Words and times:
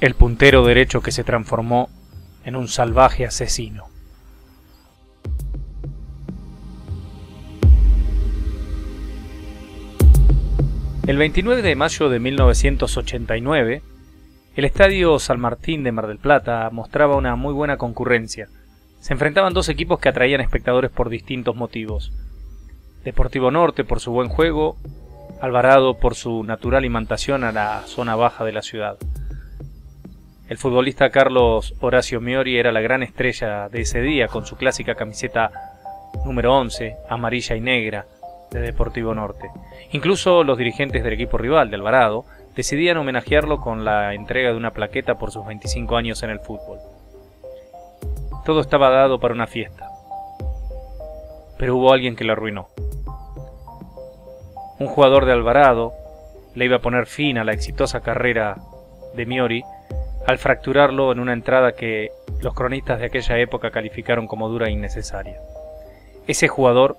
el 0.00 0.14
puntero 0.14 0.64
derecho 0.64 1.02
que 1.02 1.12
se 1.12 1.24
transformó 1.24 1.90
en 2.44 2.56
un 2.56 2.68
salvaje 2.68 3.26
asesino. 3.26 3.88
El 11.06 11.18
29 11.18 11.60
de 11.62 11.76
mayo 11.76 12.08
de 12.08 12.18
1989, 12.18 13.82
el 14.56 14.64
Estadio 14.64 15.18
San 15.18 15.40
Martín 15.40 15.82
de 15.82 15.92
Mar 15.92 16.06
del 16.06 16.18
Plata 16.18 16.70
mostraba 16.70 17.16
una 17.16 17.36
muy 17.36 17.52
buena 17.52 17.76
concurrencia. 17.76 18.48
Se 19.00 19.12
enfrentaban 19.12 19.52
dos 19.52 19.68
equipos 19.68 19.98
que 19.98 20.08
atraían 20.08 20.40
espectadores 20.40 20.90
por 20.90 21.08
distintos 21.08 21.56
motivos. 21.56 22.12
Deportivo 23.04 23.50
Norte 23.50 23.84
por 23.84 24.00
su 24.00 24.12
buen 24.12 24.28
juego, 24.28 24.76
Alvarado 25.40 25.94
por 25.94 26.14
su 26.14 26.44
natural 26.44 26.84
imantación 26.84 27.44
a 27.44 27.52
la 27.52 27.82
zona 27.86 28.14
baja 28.14 28.44
de 28.44 28.52
la 28.52 28.60
ciudad. 28.60 28.98
El 30.50 30.58
futbolista 30.58 31.10
Carlos 31.10 31.74
Horacio 31.78 32.20
Miori 32.20 32.58
era 32.58 32.72
la 32.72 32.80
gran 32.80 33.04
estrella 33.04 33.68
de 33.68 33.82
ese 33.82 34.00
día 34.00 34.26
con 34.26 34.44
su 34.44 34.56
clásica 34.56 34.96
camiseta 34.96 35.52
número 36.24 36.52
11, 36.56 36.96
amarilla 37.08 37.54
y 37.54 37.60
negra, 37.60 38.06
de 38.50 38.58
Deportivo 38.58 39.14
Norte. 39.14 39.48
Incluso 39.92 40.42
los 40.42 40.58
dirigentes 40.58 41.04
del 41.04 41.12
equipo 41.12 41.38
rival 41.38 41.70
de 41.70 41.76
Alvarado 41.76 42.24
decidían 42.56 42.96
homenajearlo 42.96 43.60
con 43.60 43.84
la 43.84 44.12
entrega 44.12 44.50
de 44.50 44.56
una 44.56 44.72
plaqueta 44.72 45.14
por 45.18 45.30
sus 45.30 45.46
25 45.46 45.96
años 45.96 46.20
en 46.24 46.30
el 46.30 46.40
fútbol. 46.40 46.80
Todo 48.44 48.60
estaba 48.60 48.90
dado 48.90 49.20
para 49.20 49.34
una 49.34 49.46
fiesta, 49.46 49.88
pero 51.58 51.76
hubo 51.76 51.92
alguien 51.92 52.16
que 52.16 52.24
lo 52.24 52.32
arruinó. 52.32 52.70
Un 54.80 54.88
jugador 54.88 55.26
de 55.26 55.32
Alvarado 55.32 55.92
le 56.56 56.64
iba 56.64 56.78
a 56.78 56.82
poner 56.82 57.06
fin 57.06 57.38
a 57.38 57.44
la 57.44 57.52
exitosa 57.52 58.00
carrera 58.00 58.56
de 59.14 59.26
Miori 59.26 59.62
al 60.26 60.38
fracturarlo 60.38 61.12
en 61.12 61.20
una 61.20 61.32
entrada 61.32 61.72
que 61.72 62.10
los 62.40 62.54
cronistas 62.54 63.00
de 63.00 63.06
aquella 63.06 63.38
época 63.38 63.70
calificaron 63.70 64.26
como 64.26 64.48
dura 64.48 64.68
e 64.68 64.72
innecesaria. 64.72 65.38
Ese 66.26 66.48
jugador 66.48 66.98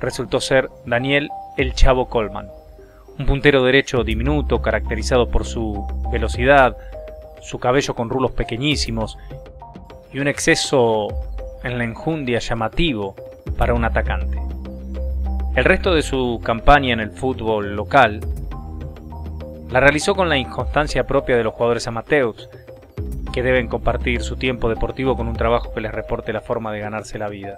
resultó 0.00 0.40
ser 0.40 0.68
Daniel 0.86 1.28
El 1.56 1.74
Chavo 1.74 2.08
Colman, 2.08 2.48
un 3.18 3.26
puntero 3.26 3.64
derecho 3.64 4.04
diminuto 4.04 4.62
caracterizado 4.62 5.28
por 5.28 5.44
su 5.44 5.86
velocidad, 6.12 6.76
su 7.40 7.58
cabello 7.58 7.94
con 7.94 8.10
rulos 8.10 8.32
pequeñísimos 8.32 9.18
y 10.12 10.20
un 10.20 10.28
exceso 10.28 11.08
en 11.64 11.78
la 11.78 11.84
enjundia 11.84 12.38
llamativo 12.38 13.14
para 13.56 13.74
un 13.74 13.84
atacante. 13.84 14.38
El 15.56 15.64
resto 15.64 15.92
de 15.92 16.02
su 16.02 16.40
campaña 16.44 16.92
en 16.92 17.00
el 17.00 17.10
fútbol 17.10 17.74
local 17.74 18.20
la 19.70 19.80
realizó 19.80 20.14
con 20.14 20.28
la 20.28 20.38
inconstancia 20.38 21.06
propia 21.06 21.36
de 21.36 21.44
los 21.44 21.54
jugadores 21.54 21.86
amateurs, 21.86 22.48
que 23.32 23.42
deben 23.42 23.68
compartir 23.68 24.22
su 24.22 24.36
tiempo 24.36 24.68
deportivo 24.68 25.16
con 25.16 25.28
un 25.28 25.36
trabajo 25.36 25.72
que 25.72 25.80
les 25.80 25.92
reporte 25.92 26.32
la 26.32 26.40
forma 26.40 26.72
de 26.72 26.80
ganarse 26.80 27.18
la 27.18 27.28
vida. 27.28 27.56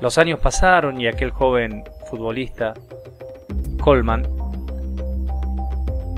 Los 0.00 0.16
años 0.18 0.40
pasaron 0.40 1.00
y 1.00 1.08
aquel 1.08 1.30
joven 1.30 1.84
futbolista, 2.08 2.74
Coleman, 3.80 4.26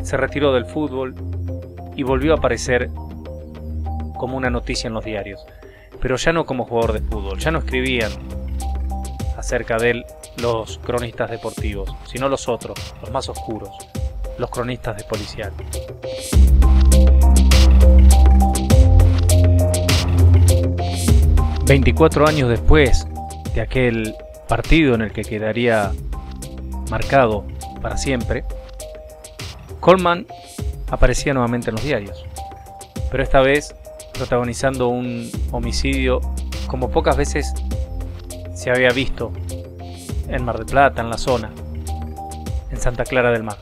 se 0.02 0.16
retiró 0.16 0.52
del 0.52 0.66
fútbol 0.66 1.14
y 1.96 2.02
volvió 2.02 2.34
a 2.34 2.36
aparecer 2.36 2.90
como 4.16 4.36
una 4.36 4.50
noticia 4.50 4.88
en 4.88 4.94
los 4.94 5.04
diarios, 5.04 5.44
pero 6.00 6.16
ya 6.16 6.32
no 6.32 6.44
como 6.44 6.64
jugador 6.64 6.92
de 6.92 7.00
fútbol, 7.00 7.38
ya 7.38 7.50
no 7.50 7.58
escribían 7.58 8.12
acerca 9.36 9.78
de 9.78 9.90
él 9.90 10.04
los 10.36 10.78
cronistas 10.78 11.30
deportivos, 11.30 11.92
sino 12.04 12.28
los 12.28 12.48
otros, 12.48 12.94
los 13.00 13.10
más 13.10 13.28
oscuros, 13.28 13.70
los 14.38 14.50
cronistas 14.50 14.96
de 14.96 15.04
policial. 15.04 15.52
Veinticuatro 21.64 22.26
años 22.26 22.48
después 22.48 23.06
de 23.54 23.60
aquel 23.60 24.14
partido 24.48 24.94
en 24.94 25.02
el 25.02 25.12
que 25.12 25.22
quedaría 25.22 25.92
marcado 26.90 27.44
para 27.80 27.96
siempre, 27.96 28.44
Coleman 29.80 30.26
aparecía 30.90 31.32
nuevamente 31.32 31.70
en 31.70 31.76
los 31.76 31.84
diarios, 31.84 32.24
pero 33.10 33.22
esta 33.22 33.40
vez 33.40 33.74
protagonizando 34.12 34.88
un 34.88 35.30
homicidio 35.50 36.20
como 36.66 36.90
pocas 36.90 37.16
veces 37.16 37.52
se 38.54 38.70
había 38.70 38.90
visto 38.90 39.32
en 40.28 40.44
Mar 40.44 40.58
del 40.58 40.66
Plata, 40.66 41.00
en 41.00 41.10
la 41.10 41.18
zona, 41.18 41.50
en 42.70 42.80
Santa 42.80 43.04
Clara 43.04 43.30
del 43.30 43.42
Mar. 43.42 43.56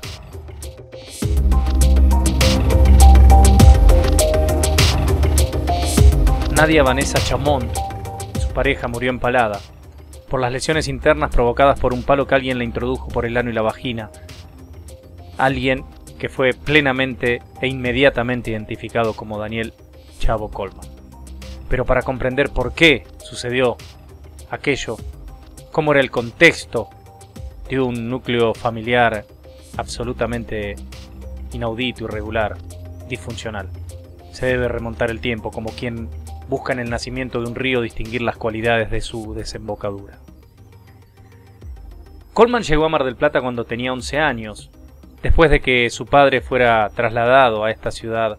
Nadia 6.60 6.82
Vanessa 6.82 7.18
Chamont, 7.18 7.74
su 8.38 8.52
pareja, 8.52 8.86
murió 8.86 9.08
empalada 9.08 9.58
por 10.28 10.42
las 10.42 10.52
lesiones 10.52 10.88
internas 10.88 11.30
provocadas 11.30 11.80
por 11.80 11.94
un 11.94 12.02
palo 12.02 12.26
que 12.26 12.34
alguien 12.34 12.58
le 12.58 12.66
introdujo 12.66 13.08
por 13.08 13.24
el 13.24 13.38
ano 13.38 13.48
y 13.48 13.54
la 13.54 13.62
vagina. 13.62 14.10
Alguien 15.38 15.86
que 16.18 16.28
fue 16.28 16.52
plenamente 16.52 17.40
e 17.62 17.66
inmediatamente 17.66 18.50
identificado 18.50 19.14
como 19.14 19.38
Daniel 19.38 19.72
Chavo 20.18 20.50
Colman. 20.50 20.86
Pero 21.70 21.86
para 21.86 22.02
comprender 22.02 22.50
por 22.50 22.74
qué 22.74 23.04
sucedió 23.24 23.78
aquello, 24.50 24.98
cómo 25.72 25.92
era 25.92 26.02
el 26.02 26.10
contexto 26.10 26.90
de 27.70 27.80
un 27.80 28.10
núcleo 28.10 28.52
familiar 28.52 29.24
absolutamente 29.78 30.76
inaudito, 31.54 32.04
irregular, 32.04 32.58
disfuncional, 33.08 33.70
se 34.30 34.44
debe 34.44 34.68
remontar 34.68 35.10
el 35.10 35.20
tiempo 35.20 35.50
como 35.50 35.70
quien 35.70 36.10
busca 36.50 36.72
en 36.72 36.80
el 36.80 36.90
nacimiento 36.90 37.40
de 37.40 37.48
un 37.48 37.54
río 37.54 37.80
distinguir 37.80 38.22
las 38.22 38.36
cualidades 38.36 38.90
de 38.90 39.00
su 39.00 39.34
desembocadura. 39.34 40.18
Coleman 42.34 42.64
llegó 42.64 42.84
a 42.84 42.88
Mar 42.88 43.04
del 43.04 43.16
Plata 43.16 43.40
cuando 43.40 43.64
tenía 43.64 43.92
11 43.92 44.18
años, 44.18 44.70
después 45.22 45.50
de 45.50 45.60
que 45.60 45.88
su 45.90 46.06
padre 46.06 46.40
fuera 46.40 46.90
trasladado 46.90 47.64
a 47.64 47.70
esta 47.70 47.92
ciudad 47.92 48.38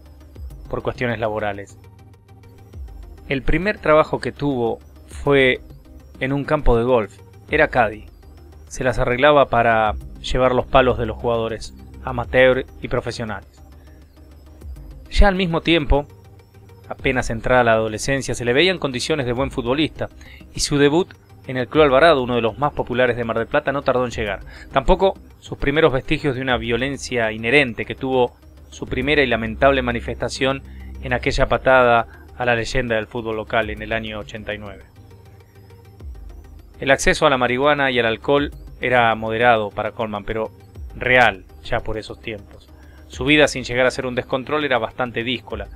por 0.70 0.82
cuestiones 0.82 1.20
laborales. 1.20 1.78
El 3.30 3.44
primer 3.44 3.78
trabajo 3.78 4.20
que 4.20 4.34
tuvo 4.34 4.80
fue 5.08 5.62
en 6.20 6.34
un 6.34 6.44
campo 6.44 6.78
de 6.78 6.84
golf. 6.84 7.18
Era 7.50 7.70
caddy. 7.70 8.06
Se 8.68 8.84
las 8.84 9.00
arreglaba 9.00 9.48
para 9.48 9.96
llevar 10.22 10.54
los 10.54 10.66
palos 10.66 10.98
de 10.98 11.06
los 11.06 11.18
jugadores, 11.18 11.74
amateur 12.04 12.66
y 12.82 12.88
profesionales. 12.90 13.62
Ya 15.10 15.28
al 15.28 15.36
mismo 15.36 15.62
tiempo, 15.62 16.08
Apenas 16.92 17.30
entrada 17.30 17.64
la 17.64 17.72
adolescencia 17.72 18.36
se 18.36 18.44
le 18.44 18.52
veía 18.52 18.70
en 18.70 18.78
condiciones 18.78 19.26
de 19.26 19.32
buen 19.32 19.50
futbolista, 19.50 20.10
y 20.54 20.60
su 20.60 20.78
debut 20.78 21.08
en 21.48 21.56
el 21.56 21.70
Club 21.70 21.86
Alvarado, 21.86 22.22
uno 22.22 22.36
de 22.36 22.42
los 22.42 22.58
más 22.58 22.74
populares 22.74 23.16
de 23.16 23.24
Mar 23.24 23.38
del 23.38 23.48
Plata, 23.48 23.72
no 23.72 23.82
tardó 23.82 24.04
en 24.04 24.12
llegar. 24.12 24.42
Tampoco 24.74 25.18
sus 25.40 25.58
primeros 25.58 25.94
vestigios 25.94 26.36
de 26.36 26.42
una 26.42 26.58
violencia 26.58 27.32
inherente 27.32 27.86
que 27.86 27.96
tuvo 27.96 28.36
su 28.72 28.88
primera 28.88 29.22
y 29.22 29.28
lamentable 29.28 29.82
manifestación 29.82 30.64
en 31.02 31.14
aquella 31.14 31.46
patada 31.46 32.08
a 32.38 32.44
la 32.44 32.56
leyenda 32.56 32.98
del 32.98 33.08
fútbol 33.08 33.38
local 33.38 33.70
en 33.70 33.82
el 33.82 33.94
año 33.94 34.20
89. 34.20 34.84
El 36.82 36.92
acceso 36.92 37.26
a 37.26 37.30
la 37.30 37.38
marihuana 37.38 37.90
y 37.90 38.00
al 38.00 38.06
alcohol 38.06 38.52
era 38.82 39.16
moderado 39.16 39.70
para 39.70 39.94
Coleman, 39.94 40.26
pero 40.26 40.52
real 40.98 41.46
ya 41.64 41.80
por 41.80 41.98
esos 41.98 42.20
tiempos. 42.20 42.70
Su 43.08 43.24
vida 43.24 43.48
sin 43.48 43.64
llegar 43.64 43.86
a 43.86 43.92
ser 43.92 44.06
un 44.06 44.16
descontrol 44.16 44.66
era 44.66 44.78
bastante 44.78 45.24
díscola, 45.24 45.70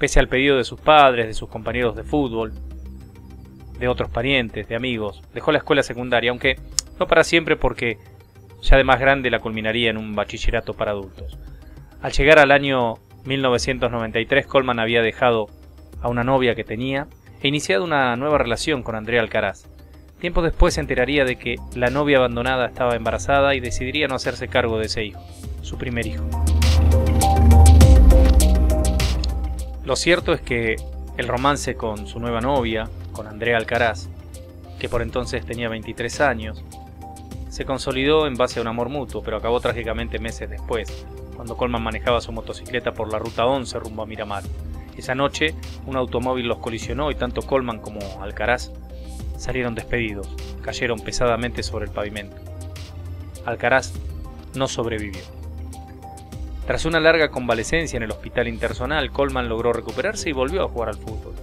pese 0.00 0.18
al 0.18 0.28
pedido 0.28 0.56
de 0.56 0.64
sus 0.64 0.80
padres, 0.80 1.26
de 1.26 1.34
sus 1.34 1.50
compañeros 1.50 1.94
de 1.94 2.02
fútbol, 2.02 2.54
de 3.78 3.86
otros 3.86 4.10
parientes, 4.10 4.66
de 4.66 4.74
amigos. 4.74 5.22
Dejó 5.34 5.52
la 5.52 5.58
escuela 5.58 5.82
secundaria, 5.82 6.30
aunque 6.30 6.56
no 6.98 7.06
para 7.06 7.22
siempre 7.22 7.56
porque 7.56 7.98
ya 8.62 8.78
de 8.78 8.84
más 8.84 8.98
grande 8.98 9.30
la 9.30 9.40
culminaría 9.40 9.90
en 9.90 9.98
un 9.98 10.14
bachillerato 10.14 10.74
para 10.74 10.92
adultos. 10.92 11.38
Al 12.00 12.12
llegar 12.12 12.38
al 12.38 12.50
año 12.50 12.94
1993, 13.26 14.46
Coleman 14.46 14.80
había 14.80 15.02
dejado 15.02 15.48
a 16.00 16.08
una 16.08 16.24
novia 16.24 16.54
que 16.54 16.64
tenía 16.64 17.06
e 17.42 17.48
iniciado 17.48 17.84
una 17.84 18.16
nueva 18.16 18.38
relación 18.38 18.82
con 18.82 18.94
Andrea 18.94 19.20
Alcaraz. 19.20 19.66
Tiempo 20.18 20.40
después 20.40 20.74
se 20.74 20.80
enteraría 20.80 21.26
de 21.26 21.36
que 21.36 21.56
la 21.74 21.90
novia 21.90 22.18
abandonada 22.18 22.66
estaba 22.66 22.96
embarazada 22.96 23.54
y 23.54 23.60
decidiría 23.60 24.08
no 24.08 24.14
hacerse 24.14 24.48
cargo 24.48 24.78
de 24.78 24.86
ese 24.86 25.04
hijo, 25.04 25.20
su 25.62 25.76
primer 25.76 26.06
hijo. 26.06 26.24
Lo 29.90 29.96
cierto 29.96 30.32
es 30.32 30.40
que 30.40 30.76
el 31.16 31.26
romance 31.26 31.74
con 31.74 32.06
su 32.06 32.20
nueva 32.20 32.40
novia, 32.40 32.88
con 33.10 33.26
Andrea 33.26 33.56
Alcaraz, 33.56 34.08
que 34.78 34.88
por 34.88 35.02
entonces 35.02 35.44
tenía 35.44 35.68
23 35.68 36.20
años, 36.20 36.62
se 37.48 37.64
consolidó 37.64 38.28
en 38.28 38.36
base 38.36 38.60
a 38.60 38.62
un 38.62 38.68
amor 38.68 38.88
mutuo, 38.88 39.20
pero 39.20 39.38
acabó 39.38 39.58
trágicamente 39.58 40.20
meses 40.20 40.48
después, 40.48 41.04
cuando 41.34 41.56
Colman 41.56 41.82
manejaba 41.82 42.20
su 42.20 42.30
motocicleta 42.30 42.94
por 42.94 43.10
la 43.10 43.18
ruta 43.18 43.46
11 43.46 43.80
rumbo 43.80 44.04
a 44.04 44.06
Miramar. 44.06 44.44
Esa 44.96 45.16
noche, 45.16 45.56
un 45.86 45.96
automóvil 45.96 46.46
los 46.46 46.58
colisionó 46.58 47.10
y 47.10 47.16
tanto 47.16 47.42
Colman 47.42 47.80
como 47.80 48.22
Alcaraz 48.22 48.70
salieron 49.38 49.74
despedidos, 49.74 50.28
cayeron 50.62 51.00
pesadamente 51.00 51.64
sobre 51.64 51.86
el 51.86 51.90
pavimento. 51.90 52.36
Alcaraz 53.44 53.92
no 54.54 54.68
sobrevivió. 54.68 55.39
Tras 56.70 56.84
una 56.84 57.00
larga 57.00 57.32
convalecencia 57.32 57.96
en 57.96 58.04
el 58.04 58.12
hospital 58.12 58.46
intersonal, 58.46 59.10
Coleman 59.10 59.48
logró 59.48 59.72
recuperarse 59.72 60.30
y 60.30 60.32
volvió 60.32 60.62
a 60.62 60.68
jugar 60.68 60.90
al 60.90 60.98
fútbol. 60.98 61.34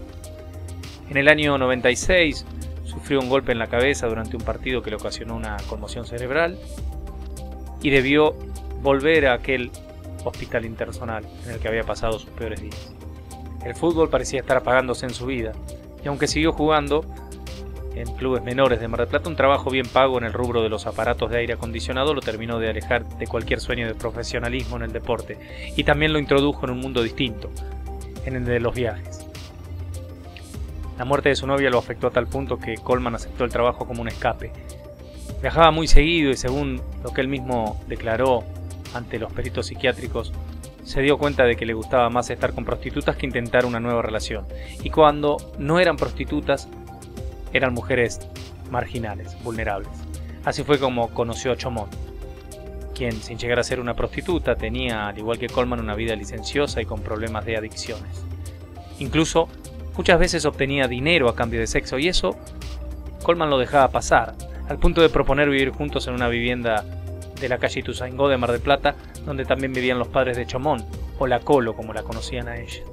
En 1.10 1.18
el 1.18 1.28
año 1.28 1.58
96 1.58 2.46
sufrió 2.86 3.20
un 3.20 3.28
golpe 3.28 3.52
en 3.52 3.60
la 3.60 3.68
cabeza 3.68 4.08
durante 4.08 4.38
un 4.38 4.44
partido 4.44 4.82
que 4.82 4.90
le 4.90 4.96
ocasionó 4.96 5.36
una 5.36 5.58
conmoción 5.68 6.06
cerebral 6.06 6.58
y 7.82 7.90
debió 7.90 8.36
volver 8.82 9.28
a 9.28 9.34
aquel 9.34 9.70
hospital 10.24 10.64
intersonal 10.64 11.26
en 11.44 11.52
el 11.52 11.60
que 11.60 11.68
había 11.68 11.84
pasado 11.84 12.20
sus 12.20 12.30
peores 12.30 12.62
días. 12.62 12.94
El 13.66 13.76
fútbol 13.76 14.10
parecía 14.10 14.40
estar 14.40 14.56
apagándose 14.56 15.08
en 15.08 15.14
su 15.14 15.26
vida 15.26 15.52
y 16.06 16.08
aunque 16.08 16.28
siguió 16.28 16.54
jugando, 16.54 17.04
en 18.02 18.16
clubes 18.16 18.44
menores 18.44 18.80
de 18.80 18.88
Mar 18.88 19.00
del 19.00 19.10
Plata, 19.10 19.30
un 19.30 19.36
trabajo 19.36 19.70
bien 19.70 19.88
pago 19.88 20.18
en 20.18 20.24
el 20.24 20.34
rubro 20.34 20.62
de 20.62 20.70
los 20.70 20.86
aparatos 20.86 21.30
de 21.30 21.40
aire 21.40 21.54
acondicionado 21.54 22.14
lo 22.14 22.22
terminó 22.22 22.60
de 22.60 22.70
alejar 22.70 23.06
de 23.06 23.28
cualquier 23.28 23.60
sueño 23.60 23.88
de 23.88 23.96
profesionalismo 23.96 24.78
en 24.78 24.84
el 24.84 24.92
deporte 24.92 25.38
y 25.76 25.84
también 25.84 26.14
lo 26.14 26.20
introdujo 26.20 26.66
en 26.66 26.72
un 26.72 26.80
mundo 26.80 27.02
distinto, 27.02 27.50
en 28.26 28.36
el 28.36 28.46
de 28.46 28.60
los 28.60 28.76
viajes. 28.76 29.28
La 30.98 31.06
muerte 31.06 31.30
de 31.30 31.36
su 31.36 31.46
novia 31.46 31.70
lo 31.70 31.78
afectó 31.78 32.08
a 32.08 32.12
tal 32.12 32.28
punto 32.28 32.58
que 32.58 32.76
Coleman 32.76 33.16
aceptó 33.16 33.44
el 33.44 33.52
trabajo 33.52 33.86
como 33.86 34.02
un 34.02 34.08
escape. 34.08 34.52
Viajaba 35.42 35.72
muy 35.72 35.88
seguido 35.88 36.32
y 36.32 36.38
según 36.38 36.82
lo 37.04 37.12
que 37.12 37.22
él 37.22 37.28
mismo 37.28 37.80
declaró 37.88 38.44
ante 38.94 39.20
los 39.20 39.32
peritos 39.32 39.68
psiquiátricos, 39.68 40.34
se 40.84 41.02
dio 41.02 41.18
cuenta 41.18 41.44
de 41.44 41.56
que 41.56 41.66
le 41.66 41.74
gustaba 41.74 42.10
más 42.10 42.30
estar 42.30 42.54
con 42.54 42.64
prostitutas 42.64 43.18
que 43.18 43.26
intentar 43.26 43.66
una 43.66 43.80
nueva 43.80 44.02
relación. 44.02 44.46
Y 44.84 44.90
cuando 44.90 45.38
no 45.60 45.80
eran 45.80 45.98
prostitutas, 45.98 46.70
eran 47.54 47.74
mujeres 47.74 48.20
marginales, 48.70 49.36
vulnerables. 49.44 49.90
Así 50.46 50.64
fue 50.64 50.80
como 50.80 51.10
conoció 51.10 51.52
a 51.52 51.58
Chomón, 51.58 51.90
quien 52.96 53.12
sin 53.12 53.38
llegar 53.38 53.60
a 53.60 53.64
ser 53.64 53.80
una 53.80 53.96
prostituta 53.96 54.56
tenía, 54.56 55.08
al 55.08 55.18
igual 55.18 55.38
que 55.38 55.48
Coleman, 55.48 55.80
una 55.80 55.96
vida 55.96 56.16
licenciosa 56.16 56.82
y 56.82 56.86
con 56.86 57.02
problemas 57.02 57.46
de 57.46 57.58
adicciones. 57.58 58.24
Incluso 59.00 59.50
muchas 59.96 60.20
veces 60.20 60.46
obtenía 60.46 60.88
dinero 60.88 61.30
a 61.30 61.36
cambio 61.36 61.60
de 61.60 61.68
sexo 61.68 62.00
y 62.00 62.08
eso 62.08 62.38
Coleman 63.24 63.50
lo 63.50 63.58
dejaba 63.58 63.90
pasar, 63.90 64.36
al 64.70 64.80
punto 64.80 65.02
de 65.02 65.10
proponer 65.10 65.50
vivir 65.50 65.72
juntos 65.72 66.08
en 66.08 66.14
una 66.14 66.28
vivienda 66.28 66.86
de 67.40 67.50
la 67.50 67.58
calle 67.58 67.82
Ituzaingó 67.82 68.30
de 68.30 68.38
Mar 68.38 68.52
del 68.52 68.62
Plata, 68.62 68.96
donde 69.26 69.46
también 69.46 69.74
vivían 69.74 70.00
los 70.00 70.08
padres 70.08 70.38
de 70.38 70.48
Chomón, 70.48 70.86
o 71.20 71.28
la 71.28 71.40
Colo 71.40 71.76
como 71.76 71.94
la 71.94 72.04
conocían 72.04 72.48
a 72.48 72.58
ella. 72.58 72.84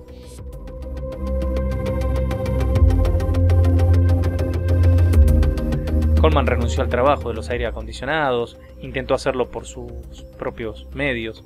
Coleman 6.24 6.46
renunció 6.46 6.82
al 6.82 6.88
trabajo 6.88 7.28
de 7.28 7.34
los 7.34 7.50
aire 7.50 7.66
acondicionados, 7.66 8.56
intentó 8.80 9.12
hacerlo 9.12 9.50
por 9.50 9.66
sus 9.66 9.92
propios 10.38 10.86
medios, 10.94 11.44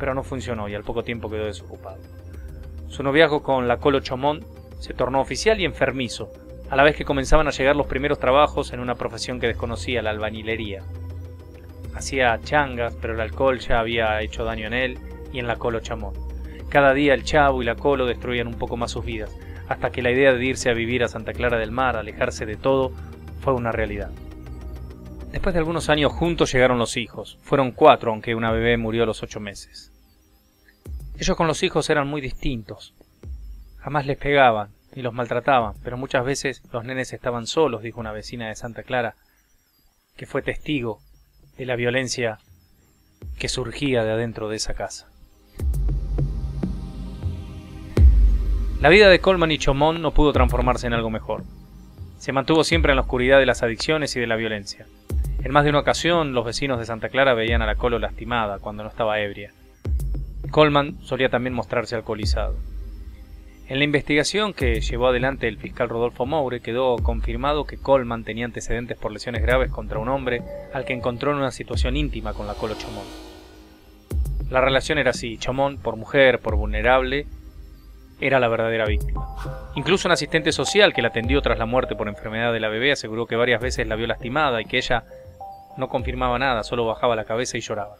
pero 0.00 0.14
no 0.14 0.24
funcionó 0.24 0.68
y 0.68 0.74
al 0.74 0.82
poco 0.82 1.04
tiempo 1.04 1.30
quedó 1.30 1.44
desocupado. 1.44 1.98
Su 2.88 3.04
noviazgo 3.04 3.44
con 3.44 3.68
la 3.68 3.76
Colo 3.76 4.00
Chomón 4.00 4.44
se 4.80 4.94
tornó 4.94 5.20
oficial 5.20 5.60
y 5.60 5.64
enfermizo, 5.64 6.32
a 6.70 6.74
la 6.74 6.82
vez 6.82 6.96
que 6.96 7.04
comenzaban 7.04 7.46
a 7.46 7.52
llegar 7.52 7.76
los 7.76 7.86
primeros 7.86 8.18
trabajos 8.18 8.72
en 8.72 8.80
una 8.80 8.96
profesión 8.96 9.38
que 9.38 9.46
desconocía, 9.46 10.02
la 10.02 10.10
albañilería. 10.10 10.82
Hacía 11.94 12.40
changas, 12.42 12.96
pero 13.00 13.14
el 13.14 13.20
alcohol 13.20 13.60
ya 13.60 13.78
había 13.78 14.20
hecho 14.22 14.42
daño 14.42 14.66
en 14.66 14.74
él 14.74 14.98
y 15.32 15.38
en 15.38 15.46
la 15.46 15.54
Colo 15.54 15.78
Chamón. 15.78 16.14
Cada 16.68 16.94
día 16.94 17.14
el 17.14 17.22
chavo 17.22 17.62
y 17.62 17.64
la 17.64 17.76
Colo 17.76 18.06
destruían 18.06 18.48
un 18.48 18.58
poco 18.58 18.76
más 18.76 18.90
sus 18.90 19.04
vidas, 19.04 19.38
hasta 19.68 19.90
que 19.90 20.02
la 20.02 20.10
idea 20.10 20.32
de 20.32 20.44
irse 20.44 20.68
a 20.68 20.74
vivir 20.74 21.04
a 21.04 21.08
Santa 21.08 21.32
Clara 21.32 21.58
del 21.58 21.70
Mar, 21.70 21.96
alejarse 21.96 22.44
de 22.44 22.56
todo, 22.56 22.90
fue 23.44 23.52
una 23.52 23.72
realidad. 23.72 24.10
Después 25.30 25.52
de 25.52 25.58
algunos 25.58 25.90
años 25.90 26.12
juntos 26.12 26.50
llegaron 26.50 26.78
los 26.78 26.96
hijos. 26.96 27.38
Fueron 27.42 27.72
cuatro, 27.72 28.10
aunque 28.10 28.34
una 28.34 28.50
bebé 28.50 28.78
murió 28.78 29.02
a 29.02 29.06
los 29.06 29.22
ocho 29.22 29.38
meses. 29.38 29.92
Ellos 31.18 31.36
con 31.36 31.46
los 31.46 31.62
hijos 31.62 31.90
eran 31.90 32.08
muy 32.08 32.22
distintos. 32.22 32.94
Jamás 33.76 34.06
les 34.06 34.16
pegaban 34.16 34.70
ni 34.94 35.02
los 35.02 35.12
maltrataban, 35.12 35.74
pero 35.82 35.98
muchas 35.98 36.24
veces 36.24 36.62
los 36.72 36.84
nenes 36.84 37.12
estaban 37.12 37.46
solos, 37.46 37.82
dijo 37.82 38.00
una 38.00 38.12
vecina 38.12 38.48
de 38.48 38.54
Santa 38.54 38.82
Clara, 38.82 39.16
que 40.16 40.24
fue 40.24 40.40
testigo 40.40 41.00
de 41.58 41.66
la 41.66 41.76
violencia 41.76 42.38
que 43.38 43.48
surgía 43.48 44.04
de 44.04 44.12
adentro 44.12 44.48
de 44.48 44.56
esa 44.56 44.72
casa. 44.72 45.08
La 48.80 48.88
vida 48.88 49.08
de 49.08 49.20
Colman 49.20 49.52
y 49.52 49.58
Chomón 49.58 50.00
no 50.00 50.14
pudo 50.14 50.32
transformarse 50.32 50.86
en 50.86 50.94
algo 50.94 51.10
mejor. 51.10 51.44
Se 52.24 52.32
mantuvo 52.32 52.64
siempre 52.64 52.90
en 52.90 52.96
la 52.96 53.02
oscuridad 53.02 53.38
de 53.38 53.44
las 53.44 53.62
adicciones 53.62 54.16
y 54.16 54.20
de 54.20 54.26
la 54.26 54.36
violencia. 54.36 54.86
En 55.42 55.52
más 55.52 55.62
de 55.62 55.68
una 55.68 55.80
ocasión, 55.80 56.32
los 56.32 56.46
vecinos 56.46 56.78
de 56.78 56.86
Santa 56.86 57.10
Clara 57.10 57.34
veían 57.34 57.60
a 57.60 57.66
la 57.66 57.74
Colo 57.74 57.98
lastimada 57.98 58.60
cuando 58.60 58.82
no 58.82 58.88
estaba 58.88 59.20
ebria. 59.20 59.52
Coleman 60.50 60.96
solía 61.02 61.28
también 61.28 61.52
mostrarse 61.52 61.96
alcoholizado. 61.96 62.56
En 63.68 63.76
la 63.76 63.84
investigación 63.84 64.54
que 64.54 64.80
llevó 64.80 65.08
adelante 65.08 65.48
el 65.48 65.58
fiscal 65.58 65.90
Rodolfo 65.90 66.24
Moure 66.24 66.60
quedó 66.60 66.96
confirmado 66.96 67.66
que 67.66 67.76
Coleman 67.76 68.24
tenía 68.24 68.46
antecedentes 68.46 68.96
por 68.96 69.12
lesiones 69.12 69.42
graves 69.42 69.70
contra 69.70 69.98
un 69.98 70.08
hombre 70.08 70.40
al 70.72 70.86
que 70.86 70.94
encontró 70.94 71.32
en 71.32 71.36
una 71.36 71.50
situación 71.50 71.94
íntima 71.94 72.32
con 72.32 72.46
la 72.46 72.54
Colo 72.54 72.74
Chomón. 72.74 73.04
La 74.48 74.62
relación 74.62 74.96
era 74.96 75.10
así, 75.10 75.36
Chomón 75.36 75.76
por 75.76 75.96
mujer, 75.96 76.38
por 76.38 76.56
vulnerable, 76.56 77.26
era 78.20 78.40
la 78.40 78.48
verdadera 78.48 78.86
víctima. 78.86 79.26
Incluso 79.74 80.08
un 80.08 80.12
asistente 80.12 80.52
social 80.52 80.92
que 80.92 81.02
la 81.02 81.08
atendió 81.08 81.42
tras 81.42 81.58
la 81.58 81.66
muerte 81.66 81.96
por 81.96 82.08
enfermedad 82.08 82.52
de 82.52 82.60
la 82.60 82.68
bebé 82.68 82.92
aseguró 82.92 83.26
que 83.26 83.36
varias 83.36 83.60
veces 83.60 83.86
la 83.86 83.96
vio 83.96 84.06
lastimada 84.06 84.60
y 84.60 84.64
que 84.64 84.78
ella 84.78 85.04
no 85.76 85.88
confirmaba 85.88 86.38
nada, 86.38 86.62
solo 86.62 86.86
bajaba 86.86 87.16
la 87.16 87.24
cabeza 87.24 87.58
y 87.58 87.60
lloraba. 87.60 87.96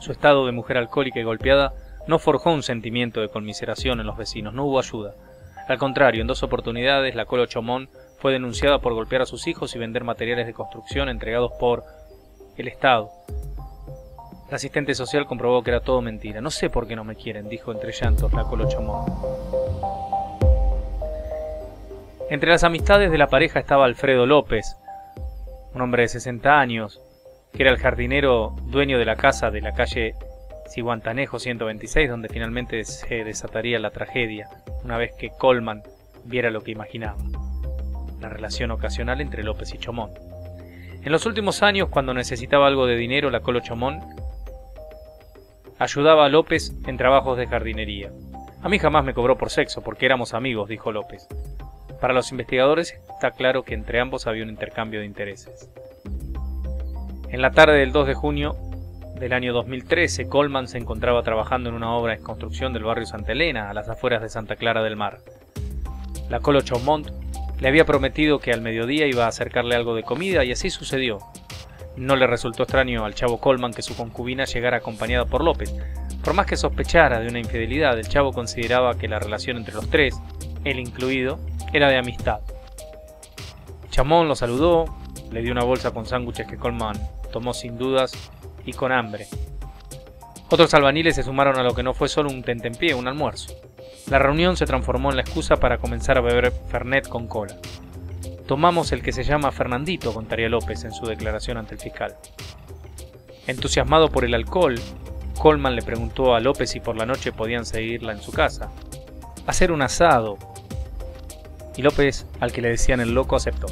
Su 0.00 0.12
estado 0.12 0.46
de 0.46 0.52
mujer 0.52 0.78
alcohólica 0.78 1.20
y 1.20 1.24
golpeada 1.24 1.74
no 2.06 2.18
forjó 2.18 2.52
un 2.52 2.62
sentimiento 2.62 3.20
de 3.20 3.28
conmiseración 3.28 4.00
en 4.00 4.06
los 4.06 4.16
vecinos, 4.16 4.54
no 4.54 4.64
hubo 4.64 4.78
ayuda. 4.78 5.14
Al 5.68 5.78
contrario, 5.78 6.22
en 6.22 6.26
dos 6.26 6.42
oportunidades 6.42 7.14
la 7.14 7.26
Colo 7.26 7.46
Chomón 7.46 7.90
fue 8.18 8.32
denunciada 8.32 8.80
por 8.80 8.94
golpear 8.94 9.22
a 9.22 9.26
sus 9.26 9.46
hijos 9.46 9.74
y 9.74 9.78
vender 9.78 10.04
materiales 10.04 10.46
de 10.46 10.54
construcción 10.54 11.08
entregados 11.08 11.52
por 11.60 11.84
el 12.56 12.68
Estado, 12.68 13.10
el 14.50 14.56
asistente 14.56 14.96
social 14.96 15.26
comprobó 15.26 15.62
que 15.62 15.70
era 15.70 15.80
todo 15.80 16.02
mentira. 16.02 16.40
No 16.40 16.50
sé 16.50 16.70
por 16.70 16.88
qué 16.88 16.96
no 16.96 17.04
me 17.04 17.14
quieren, 17.14 17.48
dijo 17.48 17.70
entre 17.70 17.92
llantos 17.92 18.32
la 18.32 18.42
Colo 18.42 18.66
Entre 22.28 22.50
las 22.50 22.64
amistades 22.64 23.12
de 23.12 23.18
la 23.18 23.28
pareja 23.28 23.60
estaba 23.60 23.84
Alfredo 23.84 24.26
López, 24.26 24.76
un 25.72 25.82
hombre 25.82 26.02
de 26.02 26.08
60 26.08 26.58
años, 26.58 27.00
que 27.52 27.62
era 27.62 27.70
el 27.70 27.78
jardinero 27.78 28.56
dueño 28.64 28.98
de 28.98 29.04
la 29.04 29.14
casa 29.14 29.52
de 29.52 29.60
la 29.60 29.72
calle 29.72 30.14
Ciguantanejo 30.68 31.38
126, 31.38 32.10
donde 32.10 32.28
finalmente 32.28 32.82
se 32.82 33.22
desataría 33.22 33.78
la 33.78 33.90
tragedia, 33.90 34.48
una 34.82 34.98
vez 34.98 35.12
que 35.16 35.30
Colman 35.30 35.84
viera 36.24 36.50
lo 36.50 36.62
que 36.62 36.72
imaginaba, 36.72 37.18
la 38.20 38.28
relación 38.28 38.72
ocasional 38.72 39.20
entre 39.20 39.44
López 39.44 39.72
y 39.74 39.78
Chomón. 39.78 40.10
En 41.04 41.12
los 41.12 41.24
últimos 41.24 41.62
años, 41.62 41.88
cuando 41.88 42.14
necesitaba 42.14 42.66
algo 42.66 42.86
de 42.86 42.96
dinero, 42.96 43.30
la 43.30 43.40
Colo 43.40 43.60
Chomón 43.60 44.00
Ayudaba 45.80 46.26
a 46.26 46.28
López 46.28 46.74
en 46.86 46.98
trabajos 46.98 47.38
de 47.38 47.46
jardinería. 47.46 48.10
A 48.60 48.68
mí 48.68 48.78
jamás 48.78 49.02
me 49.02 49.14
cobró 49.14 49.38
por 49.38 49.48
sexo, 49.48 49.80
porque 49.80 50.04
éramos 50.04 50.34
amigos, 50.34 50.68
dijo 50.68 50.92
López. 50.92 51.26
Para 52.02 52.12
los 52.12 52.30
investigadores 52.32 53.00
está 53.08 53.30
claro 53.30 53.62
que 53.62 53.72
entre 53.72 53.98
ambos 53.98 54.26
había 54.26 54.42
un 54.42 54.50
intercambio 54.50 55.00
de 55.00 55.06
intereses. 55.06 55.70
En 57.30 57.40
la 57.40 57.52
tarde 57.52 57.78
del 57.78 57.92
2 57.92 58.08
de 58.08 58.14
junio 58.14 58.56
del 59.18 59.32
año 59.32 59.54
2013, 59.54 60.28
Coleman 60.28 60.68
se 60.68 60.76
encontraba 60.76 61.22
trabajando 61.22 61.70
en 61.70 61.76
una 61.76 61.94
obra 61.94 62.14
de 62.14 62.22
construcción 62.22 62.74
del 62.74 62.84
barrio 62.84 63.06
Santa 63.06 63.32
Elena, 63.32 63.70
a 63.70 63.72
las 63.72 63.88
afueras 63.88 64.20
de 64.20 64.28
Santa 64.28 64.56
Clara 64.56 64.82
del 64.82 64.96
Mar. 64.96 65.20
La 66.28 66.40
Colo 66.40 66.60
Chaumont 66.60 67.08
le 67.58 67.68
había 67.68 67.86
prometido 67.86 68.38
que 68.38 68.52
al 68.52 68.60
mediodía 68.60 69.06
iba 69.06 69.24
a 69.24 69.28
acercarle 69.28 69.76
algo 69.76 69.94
de 69.94 70.02
comida 70.02 70.44
y 70.44 70.52
así 70.52 70.68
sucedió. 70.68 71.20
No 71.96 72.16
le 72.16 72.26
resultó 72.26 72.62
extraño 72.62 73.04
al 73.04 73.14
chavo 73.14 73.40
Coleman 73.40 73.72
que 73.72 73.82
su 73.82 73.96
concubina 73.96 74.44
llegara 74.44 74.78
acompañada 74.78 75.26
por 75.26 75.44
López. 75.44 75.74
Por 76.24 76.34
más 76.34 76.46
que 76.46 76.56
sospechara 76.56 77.20
de 77.20 77.28
una 77.28 77.38
infidelidad, 77.38 77.98
el 77.98 78.08
chavo 78.08 78.32
consideraba 78.32 78.96
que 78.96 79.08
la 79.08 79.18
relación 79.18 79.56
entre 79.56 79.74
los 79.74 79.88
tres, 79.90 80.18
él 80.64 80.78
incluido, 80.78 81.38
era 81.72 81.88
de 81.88 81.98
amistad. 81.98 82.40
Chamón 83.90 84.28
lo 84.28 84.34
saludó, 84.34 84.84
le 85.30 85.42
dio 85.42 85.52
una 85.52 85.64
bolsa 85.64 85.90
con 85.90 86.06
sándwiches 86.06 86.46
que 86.46 86.56
Coleman 86.56 86.96
tomó 87.32 87.54
sin 87.54 87.78
dudas 87.78 88.12
y 88.64 88.72
con 88.72 88.92
hambre. 88.92 89.26
Otros 90.48 90.74
albaniles 90.74 91.14
se 91.14 91.22
sumaron 91.22 91.58
a 91.58 91.62
lo 91.62 91.74
que 91.74 91.82
no 91.82 91.94
fue 91.94 92.08
solo 92.08 92.28
un 92.28 92.42
tentempié, 92.42 92.94
un 92.94 93.08
almuerzo. 93.08 93.54
La 94.08 94.18
reunión 94.18 94.56
se 94.56 94.66
transformó 94.66 95.10
en 95.10 95.16
la 95.16 95.22
excusa 95.22 95.56
para 95.56 95.78
comenzar 95.78 96.18
a 96.18 96.22
beber 96.22 96.50
Fernet 96.50 97.08
con 97.08 97.28
cola. 97.28 97.56
Tomamos 98.50 98.90
el 98.90 99.00
que 99.00 99.12
se 99.12 99.22
llama 99.22 99.52
Fernandito, 99.52 100.12
contaría 100.12 100.48
López 100.48 100.82
en 100.82 100.90
su 100.90 101.06
declaración 101.06 101.56
ante 101.56 101.76
el 101.76 101.80
fiscal. 101.80 102.16
Entusiasmado 103.46 104.10
por 104.10 104.24
el 104.24 104.34
alcohol, 104.34 104.74
Coleman 105.38 105.76
le 105.76 105.82
preguntó 105.82 106.34
a 106.34 106.40
López 106.40 106.68
si 106.70 106.80
por 106.80 106.96
la 106.96 107.06
noche 107.06 107.30
podían 107.30 107.64
seguirla 107.64 108.10
en 108.10 108.20
su 108.20 108.32
casa. 108.32 108.72
Hacer 109.46 109.70
un 109.70 109.82
asado. 109.82 110.36
Y 111.76 111.82
López, 111.82 112.26
al 112.40 112.50
que 112.50 112.60
le 112.60 112.70
decían 112.70 112.98
el 112.98 113.14
loco, 113.14 113.36
aceptó. 113.36 113.68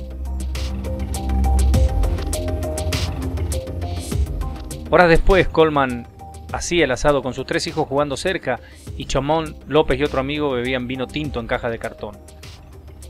Horas 4.91 5.09
después, 5.09 5.49
Coleman 5.49 6.07
hacía 6.53 6.85
el 6.85 6.93
asado 6.93 7.21
con 7.25 7.35
sus 7.35 7.47
tres 7.47 7.67
hijos 7.67 7.89
jugando 7.89 8.17
cerca 8.17 8.61
y 8.97 9.07
Chomón, 9.07 9.57
López 9.67 9.99
y 9.99 10.05
otro 10.05 10.21
amigo 10.21 10.53
bebían 10.53 10.87
vino 10.87 11.09
tinto 11.09 11.41
en 11.41 11.49
caja 11.49 11.69
de 11.69 11.81
cartón. 11.81 12.17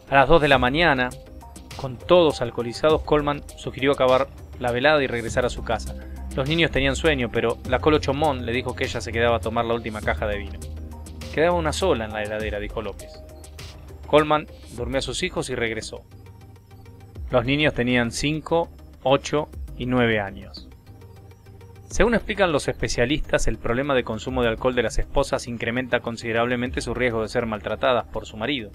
A 0.08 0.14
las 0.14 0.28
2 0.30 0.40
de 0.40 0.48
la 0.48 0.56
mañana, 0.56 1.10
con 1.78 1.96
todos 1.96 2.42
alcoholizados, 2.42 3.02
Coleman 3.02 3.42
sugirió 3.56 3.92
acabar 3.92 4.28
la 4.58 4.72
velada 4.72 5.02
y 5.02 5.06
regresar 5.06 5.46
a 5.46 5.50
su 5.50 5.62
casa. 5.62 5.94
Los 6.36 6.48
niños 6.48 6.72
tenían 6.72 6.96
sueño, 6.96 7.30
pero 7.32 7.56
la 7.68 7.78
Colo 7.78 8.00
Chomón 8.00 8.44
le 8.44 8.52
dijo 8.52 8.74
que 8.74 8.84
ella 8.84 9.00
se 9.00 9.12
quedaba 9.12 9.36
a 9.36 9.40
tomar 9.40 9.64
la 9.64 9.74
última 9.74 10.00
caja 10.00 10.26
de 10.26 10.38
vino. 10.38 10.58
Quedaba 11.32 11.56
una 11.56 11.72
sola 11.72 12.04
en 12.04 12.12
la 12.12 12.22
heladera, 12.22 12.58
dijo 12.58 12.82
López. 12.82 13.22
Coleman 14.08 14.48
durmió 14.76 14.98
a 14.98 15.02
sus 15.02 15.22
hijos 15.22 15.50
y 15.50 15.54
regresó. 15.54 16.02
Los 17.30 17.44
niños 17.44 17.74
tenían 17.74 18.10
5, 18.10 18.68
8 19.04 19.48
y 19.78 19.86
9 19.86 20.20
años. 20.20 20.68
Según 21.88 22.14
explican 22.14 22.52
los 22.52 22.66
especialistas, 22.66 23.46
el 23.46 23.56
problema 23.56 23.94
de 23.94 24.04
consumo 24.04 24.42
de 24.42 24.48
alcohol 24.48 24.74
de 24.74 24.82
las 24.82 24.98
esposas 24.98 25.46
incrementa 25.46 26.00
considerablemente 26.00 26.80
su 26.80 26.92
riesgo 26.92 27.22
de 27.22 27.28
ser 27.28 27.46
maltratadas 27.46 28.06
por 28.06 28.26
su 28.26 28.36
marido, 28.36 28.70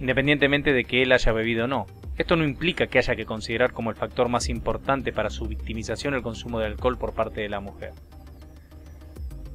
independientemente 0.00 0.72
de 0.72 0.84
que 0.84 1.02
él 1.02 1.12
haya 1.12 1.32
bebido 1.32 1.66
o 1.66 1.68
no. 1.68 1.86
Esto 2.20 2.36
no 2.36 2.44
implica 2.44 2.86
que 2.86 2.98
haya 2.98 3.16
que 3.16 3.24
considerar 3.24 3.72
como 3.72 3.88
el 3.88 3.96
factor 3.96 4.28
más 4.28 4.50
importante 4.50 5.10
para 5.10 5.30
su 5.30 5.46
victimización 5.46 6.12
el 6.12 6.20
consumo 6.20 6.58
de 6.58 6.66
alcohol 6.66 6.98
por 6.98 7.14
parte 7.14 7.40
de 7.40 7.48
la 7.48 7.60
mujer. 7.60 7.92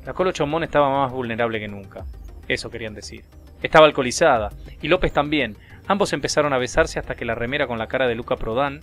La 0.04 0.14
Colo 0.14 0.32
Chomón 0.32 0.64
estaba 0.64 0.90
más 0.90 1.12
vulnerable 1.12 1.60
que 1.60 1.68
nunca, 1.68 2.06
eso 2.48 2.72
querían 2.72 2.96
decir. 2.96 3.24
Estaba 3.62 3.86
alcoholizada, 3.86 4.50
y 4.82 4.88
López 4.88 5.14
también. 5.14 5.56
Ambos 5.86 6.12
empezaron 6.14 6.54
a 6.54 6.58
besarse 6.58 6.98
hasta 6.98 7.14
que 7.14 7.24
la 7.24 7.36
remera 7.36 7.68
con 7.68 7.78
la 7.78 7.86
cara 7.86 8.08
de 8.08 8.16
Luca 8.16 8.36
Prodan 8.36 8.80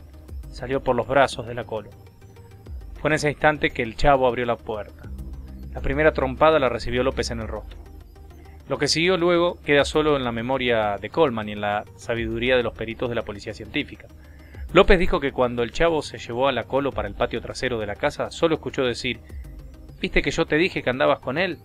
salió 0.48 0.84
por 0.84 0.94
los 0.94 1.08
brazos 1.08 1.48
de 1.48 1.54
la 1.54 1.64
Colo. 1.64 1.90
Fue 3.00 3.10
en 3.10 3.14
ese 3.14 3.30
instante 3.30 3.70
que 3.70 3.82
el 3.82 3.96
chavo 3.96 4.28
abrió 4.28 4.46
la 4.46 4.58
puerta. 4.58 5.10
La 5.74 5.80
primera 5.80 6.12
trompada 6.12 6.60
la 6.60 6.68
recibió 6.68 7.02
López 7.02 7.32
en 7.32 7.40
el 7.40 7.48
rostro. 7.48 7.81
Lo 8.69 8.78
que 8.78 8.88
siguió 8.88 9.16
luego 9.16 9.59
queda 9.64 9.85
solo 9.85 10.16
en 10.16 10.25
la 10.25 10.33
memoria 10.33 10.97
de 10.99 11.11
Coleman 11.11 11.49
y 11.49 11.52
en 11.52 11.61
la 11.61 11.85
sabiduría 11.97 12.57
de 12.57 12.62
los 12.62 12.75
peritos 12.75 13.09
de 13.09 13.14
la 13.14 13.23
policía 13.23 13.54
científica. 13.54 14.07
López 14.73 14.99
dijo 14.99 15.21
que 15.21 15.33
cuando 15.33 15.62
el 15.62 15.73
chavo 15.73 16.00
se 16.00 16.19
llevó 16.19 16.49
a 16.49 16.52
la 16.52 16.64
colo 16.64 16.92
para 16.92 17.09
el 17.09 17.14
patio 17.14 17.40
trasero 17.40 17.78
de 17.78 17.87
la 17.87 17.97
casa, 17.97 18.31
solo 18.31 18.54
escuchó 18.54 18.85
decir 18.85 19.21
¿Viste 20.00 20.23
que 20.23 20.31
yo 20.31 20.47
te 20.47 20.57
dije 20.57 20.83
que 20.83 20.90
andabas 20.90 21.21
con 21.21 21.38
él? 21.38 21.59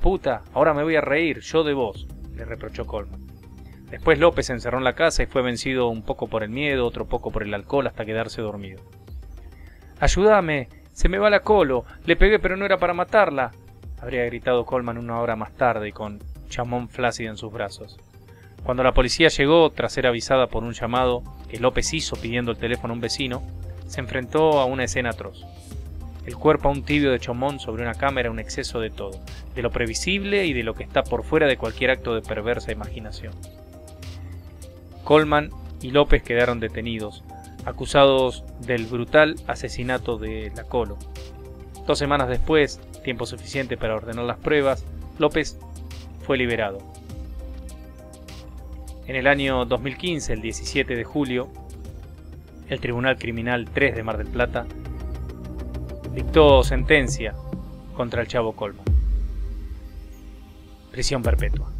Puta, 0.00 0.42
ahora 0.54 0.72
me 0.72 0.82
voy 0.82 0.96
a 0.96 1.00
reír, 1.00 1.40
yo 1.40 1.62
de 1.62 1.74
vos, 1.74 2.06
le 2.34 2.44
reprochó 2.44 2.86
Coleman. 2.86 3.26
Después 3.90 4.18
López 4.18 4.46
se 4.46 4.54
encerró 4.54 4.78
en 4.78 4.84
la 4.84 4.94
casa 4.94 5.22
y 5.22 5.26
fue 5.26 5.42
vencido 5.42 5.88
un 5.88 6.02
poco 6.02 6.26
por 6.26 6.42
el 6.42 6.48
miedo, 6.48 6.86
otro 6.86 7.06
poco 7.06 7.30
por 7.30 7.42
el 7.42 7.52
alcohol 7.52 7.86
hasta 7.86 8.06
quedarse 8.06 8.40
dormido. 8.40 8.82
Ayúdame, 10.00 10.70
se 10.92 11.10
me 11.10 11.18
va 11.18 11.28
la 11.28 11.40
colo. 11.40 11.84
Le 12.06 12.16
pegué 12.16 12.38
pero 12.38 12.56
no 12.56 12.64
era 12.64 12.78
para 12.78 12.94
matarla. 12.94 13.50
Habría 14.00 14.24
gritado 14.24 14.64
Coleman 14.64 14.96
una 14.96 15.20
hora 15.20 15.36
más 15.36 15.52
tarde 15.52 15.88
y 15.88 15.92
con 15.92 16.18
chamón 16.52 16.88
flácido 16.88 17.30
en 17.30 17.36
sus 17.36 17.52
brazos. 17.52 17.98
Cuando 18.62 18.84
la 18.84 18.94
policía 18.94 19.28
llegó, 19.28 19.70
tras 19.70 19.92
ser 19.92 20.06
avisada 20.06 20.46
por 20.46 20.62
un 20.62 20.72
llamado 20.72 21.24
que 21.48 21.58
López 21.58 21.92
hizo 21.94 22.14
pidiendo 22.16 22.52
el 22.52 22.58
teléfono 22.58 22.92
a 22.92 22.94
un 22.94 23.00
vecino, 23.00 23.42
se 23.88 24.00
enfrentó 24.00 24.60
a 24.60 24.66
una 24.66 24.84
escena 24.84 25.10
atroz. 25.10 25.44
El 26.24 26.36
cuerpo 26.36 26.68
un 26.68 26.84
tibio 26.84 27.10
de 27.10 27.18
Chomón 27.18 27.58
sobre 27.58 27.82
una 27.82 27.94
cámara 27.94 28.30
un 28.30 28.38
exceso 28.38 28.78
de 28.78 28.90
todo, 28.90 29.18
de 29.56 29.62
lo 29.62 29.72
previsible 29.72 30.46
y 30.46 30.52
de 30.52 30.62
lo 30.62 30.74
que 30.74 30.84
está 30.84 31.02
por 31.02 31.24
fuera 31.24 31.48
de 31.48 31.56
cualquier 31.56 31.90
acto 31.90 32.14
de 32.14 32.22
perversa 32.22 32.70
imaginación. 32.70 33.34
Coleman 35.02 35.50
y 35.80 35.90
López 35.90 36.22
quedaron 36.22 36.60
detenidos, 36.60 37.24
acusados 37.64 38.44
del 38.60 38.86
brutal 38.86 39.34
asesinato 39.48 40.16
de 40.18 40.52
la 40.54 40.62
Colo. 40.62 40.96
Dos 41.86 41.98
semanas 41.98 42.28
después, 42.28 42.80
tiempo 43.02 43.26
suficiente 43.26 43.76
para 43.76 43.96
ordenar 43.96 44.24
las 44.24 44.38
pruebas, 44.38 44.84
López 45.18 45.58
fue 46.32 46.38
liberado. 46.38 46.78
En 49.06 49.16
el 49.16 49.26
año 49.26 49.66
2015, 49.66 50.32
el 50.32 50.40
17 50.40 50.96
de 50.96 51.04
julio, 51.04 51.50
el 52.70 52.80
Tribunal 52.80 53.18
Criminal 53.18 53.68
3 53.70 53.94
de 53.94 54.02
Mar 54.02 54.16
del 54.16 54.28
Plata 54.28 54.64
dictó 56.14 56.62
sentencia 56.62 57.34
contra 57.94 58.22
el 58.22 58.28
Chavo 58.28 58.56
Colmo. 58.56 58.82
Prisión 60.90 61.22
perpetua. 61.22 61.70